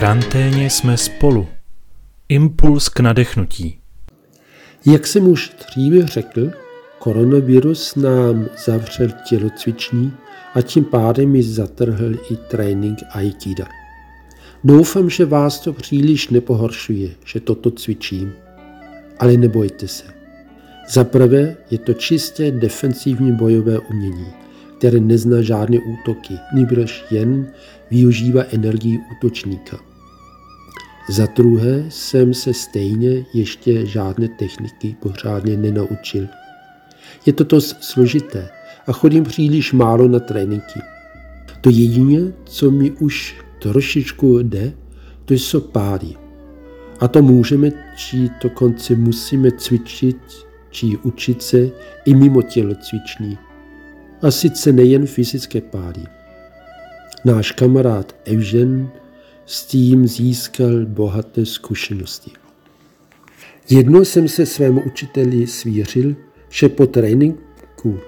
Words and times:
karanténě 0.00 0.70
jsme 0.70 0.96
spolu. 0.96 1.48
Impuls 2.28 2.88
k 2.88 3.00
nadechnutí. 3.00 3.78
Jak 4.86 5.06
jsem 5.06 5.28
už 5.28 5.52
dříve 5.66 6.06
řekl, 6.06 6.50
koronavirus 6.98 7.94
nám 7.94 8.46
zavřel 8.64 9.08
tělocvičný 9.28 10.12
a 10.54 10.62
tím 10.62 10.84
pádem 10.84 11.30
mi 11.30 11.42
zatrhl 11.42 12.14
i 12.30 12.36
trénink 12.36 12.98
Aikida. 13.10 13.66
Doufám, 14.64 15.10
že 15.10 15.24
vás 15.24 15.60
to 15.60 15.72
příliš 15.72 16.28
nepohoršuje, 16.28 17.10
že 17.24 17.40
toto 17.40 17.70
cvičím. 17.70 18.32
Ale 19.18 19.36
nebojte 19.36 19.88
se. 19.88 20.04
Za 20.88 21.04
prvé 21.04 21.56
je 21.70 21.78
to 21.78 21.94
čisté 21.94 22.50
defensivní 22.50 23.32
bojové 23.32 23.78
umění, 23.78 24.26
které 24.78 25.00
nezná 25.00 25.42
žádné 25.42 25.78
útoky, 25.78 26.34
nýbrž 26.54 27.04
jen 27.10 27.46
využívá 27.90 28.42
energii 28.52 28.98
útočníka. 29.16 29.87
Za 31.08 31.26
druhé 31.26 31.84
jsem 31.88 32.34
se 32.34 32.54
stejně 32.54 33.24
ještě 33.34 33.86
žádné 33.86 34.28
techniky 34.28 34.96
pořádně 35.00 35.56
nenaučil. 35.56 36.26
Je 37.26 37.32
to 37.32 37.44
dost 37.44 37.76
složité 37.84 38.48
a 38.86 38.92
chodím 38.92 39.24
příliš 39.24 39.72
málo 39.72 40.08
na 40.08 40.20
tréninky. 40.20 40.80
To 41.60 41.70
jediné, 41.70 42.32
co 42.44 42.70
mi 42.70 42.90
už 42.90 43.36
trošičku 43.62 44.38
jde, 44.38 44.72
to 45.24 45.34
jsou 45.34 45.60
pády. 45.60 46.14
A 47.00 47.08
to 47.08 47.22
můžeme, 47.22 47.70
či 47.96 48.30
dokonce 48.42 48.94
musíme 48.94 49.50
cvičit, 49.52 50.16
či 50.70 50.98
učit 51.02 51.42
se 51.42 51.70
i 52.04 52.14
mimo 52.14 52.42
tělocvičný. 52.42 53.38
A 54.22 54.30
sice 54.30 54.72
nejen 54.72 55.06
fyzické 55.06 55.60
pády. 55.60 56.02
Náš 57.24 57.52
kamarád 57.52 58.16
Evžen 58.24 58.90
s 59.48 59.64
tím 59.64 60.06
získal 60.06 60.86
bohaté 60.86 61.46
zkušenosti. 61.46 62.30
Jednou 63.70 64.04
jsem 64.04 64.28
se 64.28 64.46
svému 64.46 64.82
učiteli 64.86 65.46
svěřil, 65.46 66.16
že 66.48 66.68
po 66.68 66.86
tréninku, 66.86 67.98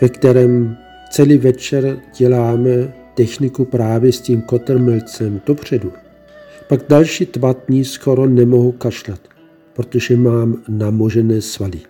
ve 0.00 0.08
kterém 0.08 0.76
celý 1.10 1.38
večer 1.38 2.00
děláme 2.18 2.94
techniku 3.14 3.64
právě 3.64 4.12
s 4.12 4.20
tím 4.20 4.42
kotrmelcem 4.42 5.40
dopředu, 5.46 5.92
pak 6.68 6.80
další 6.88 7.26
dva 7.32 7.52
dní 7.52 7.84
skoro 7.84 8.26
nemohu 8.26 8.72
kašlat, 8.72 9.20
protože 9.72 10.16
mám 10.16 10.62
namožené 10.68 11.40
svaly. 11.40 11.80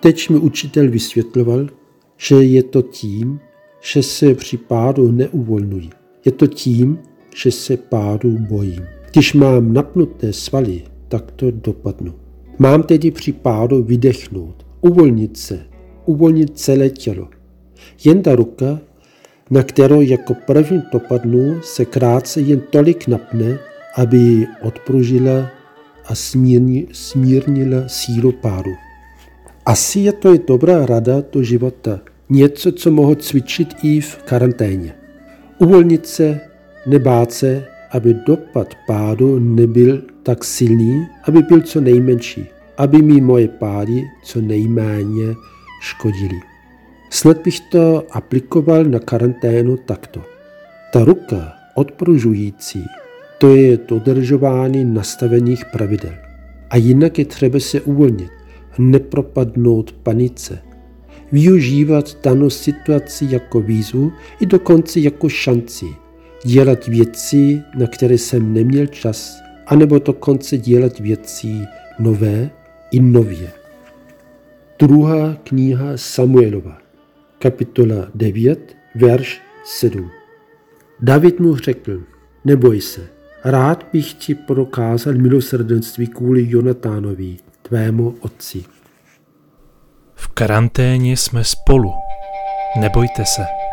Teď 0.00 0.30
mi 0.30 0.38
učitel 0.38 0.90
vysvětloval, 0.90 1.68
že 2.16 2.34
je 2.34 2.62
to 2.62 2.82
tím, 2.82 3.40
že 3.80 4.02
se 4.02 4.34
při 4.34 4.56
pádu 4.56 5.12
neuvolňuji. 5.12 5.90
Je 6.24 6.32
to 6.32 6.46
tím, 6.46 6.98
že 7.38 7.50
se 7.50 7.76
pádu 7.76 8.38
bojím. 8.38 8.86
Když 9.12 9.34
mám 9.34 9.72
napnuté 9.72 10.32
svaly, 10.32 10.82
tak 11.08 11.30
to 11.30 11.50
dopadnu. 11.50 12.14
Mám 12.58 12.82
tedy 12.82 13.10
při 13.10 13.32
pádu 13.32 13.82
vydechnout, 13.82 14.66
uvolnit 14.80 15.36
se, 15.36 15.60
uvolnit 16.06 16.58
celé 16.58 16.90
tělo. 16.90 17.28
Jen 18.04 18.22
ta 18.22 18.34
ruka, 18.34 18.80
na 19.50 19.62
kterou 19.62 20.00
jako 20.00 20.34
první 20.46 20.82
dopadnu, 20.92 21.60
se 21.62 21.84
krátce 21.84 22.40
jen 22.40 22.60
tolik 22.70 23.08
napne, 23.08 23.58
aby 23.96 24.46
odpružila 24.62 25.50
a 26.06 26.14
smírnila 26.92 27.82
sílu 27.86 28.32
pádu. 28.32 28.70
Asi 29.66 30.00
je 30.00 30.12
to 30.12 30.34
i 30.34 30.40
dobrá 30.48 30.86
rada 30.86 31.22
do 31.32 31.42
života, 31.42 32.00
něco, 32.28 32.72
co 32.72 32.90
mohu 32.90 33.14
cvičit 33.14 33.68
i 33.82 34.00
v 34.00 34.16
karanténě. 34.16 34.94
Uvolnit 35.58 36.06
se, 36.06 36.40
nebát 36.88 37.32
se, 37.32 37.64
aby 37.90 38.14
dopad 38.26 38.74
pádu 38.86 39.38
nebyl 39.38 40.02
tak 40.22 40.44
silný, 40.44 41.06
aby 41.24 41.42
byl 41.42 41.60
co 41.60 41.80
nejmenší, 41.80 42.46
aby 42.76 43.02
mi 43.02 43.20
moje 43.20 43.48
pády 43.48 44.04
co 44.22 44.40
nejméně 44.40 45.34
škodily. 45.80 46.40
Snad 47.10 47.38
bych 47.44 47.60
to 47.60 48.06
aplikoval 48.10 48.84
na 48.84 48.98
karanténu 48.98 49.76
takto. 49.76 50.20
Ta 50.92 51.04
ruka 51.04 51.52
odpružující, 51.74 52.84
to 53.38 53.56
je 53.56 53.78
dodržování 53.88 54.84
nastavených 54.84 55.64
pravidel. 55.64 56.12
A 56.70 56.76
jinak 56.76 57.18
je 57.18 57.24
třeba 57.24 57.60
se 57.60 57.80
uvolnit, 57.80 58.30
nepropadnout 58.78 59.92
panice, 59.92 60.58
využívat 61.32 62.16
danou 62.24 62.50
situaci 62.50 63.26
jako 63.30 63.60
výzvu 63.60 64.12
i 64.40 64.46
dokonce 64.46 65.00
jako 65.00 65.28
šanci, 65.28 65.86
dělat 66.44 66.86
věci, 66.86 67.62
na 67.74 67.86
které 67.86 68.18
jsem 68.18 68.52
neměl 68.54 68.86
čas, 68.86 69.38
anebo 69.66 69.98
dokonce 69.98 70.58
dělat 70.58 70.98
věci 70.98 71.66
nové 71.98 72.50
i 72.90 73.00
nově. 73.00 73.52
Druhá 74.78 75.36
kniha 75.44 75.96
Samuelova, 75.96 76.78
kapitola 77.38 78.08
9, 78.14 78.76
verš 78.94 79.40
7. 79.64 80.10
David 81.00 81.40
mu 81.40 81.56
řekl, 81.56 82.02
neboj 82.44 82.80
se, 82.80 83.08
rád 83.44 83.86
bych 83.92 84.14
ti 84.14 84.34
prokázal 84.34 85.14
milosrdenství 85.14 86.06
kvůli 86.06 86.50
Jonatánovi, 86.50 87.36
tvému 87.62 88.14
otci. 88.20 88.64
V 90.14 90.28
karanténě 90.28 91.16
jsme 91.16 91.44
spolu. 91.44 91.92
Nebojte 92.80 93.24
se. 93.24 93.67